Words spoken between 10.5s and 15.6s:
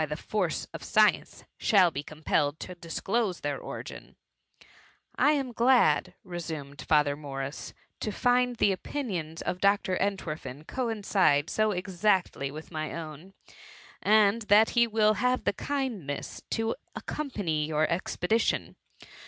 coincide so exactly with my own, and that he will have the